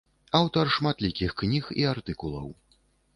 [0.37, 2.47] Аўтар шматлікіх кніг і артыкулаў.